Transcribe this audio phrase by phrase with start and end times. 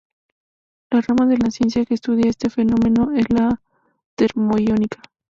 [0.89, 3.61] La rama de la ciencia que estudia este fenómeno es la
[4.15, 4.99] termoiónica.